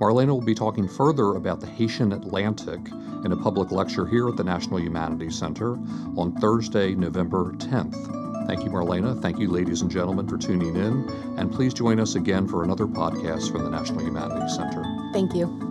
Marlena 0.01 0.29
will 0.29 0.43
be 0.43 0.55
talking 0.55 0.89
further 0.89 1.37
about 1.37 1.61
the 1.61 1.67
Haitian 1.67 2.13
Atlantic 2.13 2.81
in 3.25 3.33
a 3.33 3.37
public 3.37 3.71
lecture 3.71 4.07
here 4.07 4.29
at 4.29 4.37
the 4.37 4.45
National 4.45 4.81
Humanities 4.81 5.39
Center 5.39 5.75
on 6.17 6.37
Thursday, 6.41 6.95
November 6.95 7.53
10th. 7.55 8.47
Thank 8.47 8.65
you, 8.65 8.71
Marlena. 8.71 9.21
Thank 9.21 9.39
you, 9.39 9.51
ladies 9.51 9.83
and 9.83 9.91
gentlemen, 9.91 10.27
for 10.27 10.39
tuning 10.39 10.75
in. 10.75 11.09
And 11.37 11.53
please 11.53 11.75
join 11.75 12.01
us 12.01 12.15
again 12.15 12.49
for 12.49 12.65
another 12.65 12.87
podcast 12.87 13.53
from 13.53 13.65
the 13.65 13.71
National 13.71 14.01
Humanities 14.01 14.57
Center. 14.57 14.83
Thank 15.13 15.35
you. 15.35 15.68